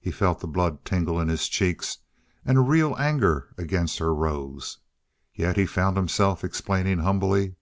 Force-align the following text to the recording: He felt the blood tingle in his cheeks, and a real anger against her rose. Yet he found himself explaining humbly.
He 0.00 0.10
felt 0.10 0.40
the 0.40 0.46
blood 0.48 0.86
tingle 0.86 1.20
in 1.20 1.28
his 1.28 1.46
cheeks, 1.46 1.98
and 2.46 2.56
a 2.56 2.62
real 2.62 2.96
anger 2.98 3.48
against 3.58 3.98
her 3.98 4.14
rose. 4.14 4.78
Yet 5.34 5.58
he 5.58 5.66
found 5.66 5.98
himself 5.98 6.42
explaining 6.42 7.00
humbly. 7.00 7.56